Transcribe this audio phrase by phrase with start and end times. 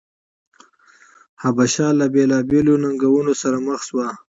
[1.41, 4.07] حبشه له بېلابېلو ننګونو سره مخ شوه.